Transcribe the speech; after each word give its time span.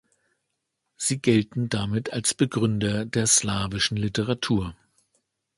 Sie 0.97 1.19
gelten 1.21 1.69
damit 1.69 2.11
als 2.11 2.33
Begründer 2.33 3.05
der 3.05 3.27
slawischen 3.27 3.97
Literatur. 3.97 4.75